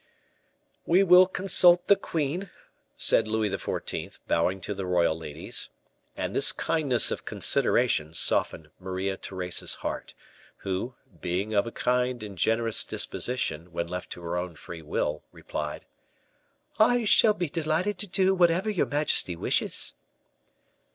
[0.87, 2.49] "We will consult the queen,"
[2.97, 5.69] said Louis XIV., bowing to the royal ladies.
[6.17, 10.15] And this kindness of consideration softened Maria Theresa's heart,
[10.65, 15.21] who, being of a kind and generous disposition, when left to her own free will,
[15.31, 15.85] replied:
[16.79, 19.93] "I shall be delighted to do whatever your majesty wishes."